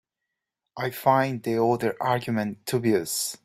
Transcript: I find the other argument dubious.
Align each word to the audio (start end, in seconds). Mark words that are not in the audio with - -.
I 0.75 0.89
find 0.89 1.43
the 1.43 1.63
other 1.63 1.95
argument 2.01 2.65
dubious. 2.65 3.37